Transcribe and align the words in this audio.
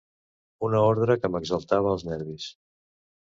Una 0.67 0.79
ordre 0.93 1.17
que 1.25 1.29
m'exaltava 1.35 1.93
els 1.97 2.05
nervis. 2.09 2.47